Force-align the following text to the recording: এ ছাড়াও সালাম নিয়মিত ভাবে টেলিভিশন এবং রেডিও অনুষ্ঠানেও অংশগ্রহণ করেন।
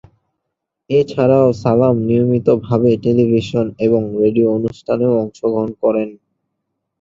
এ 0.89 0.99
ছাড়াও 1.07 1.47
সালাম 1.61 1.95
নিয়মিত 2.07 2.47
ভাবে 2.65 2.89
টেলিভিশন 3.03 3.65
এবং 3.85 4.01
রেডিও 4.21 4.47
অনুষ্ঠানেও 4.57 5.13
অংশগ্রহণ 5.23 5.69
করেন। 5.83 6.09